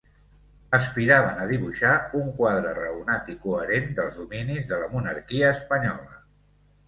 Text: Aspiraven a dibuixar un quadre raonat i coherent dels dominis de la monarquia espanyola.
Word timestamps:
Aspiraven 0.75 1.41
a 1.41 1.43
dibuixar 1.49 1.91
un 2.19 2.31
quadre 2.39 2.71
raonat 2.79 3.29
i 3.35 3.37
coherent 3.45 3.87
dels 3.99 4.17
dominis 4.21 4.67
de 4.71 4.79
la 4.85 4.89
monarquia 4.95 5.55
espanyola. 5.59 6.19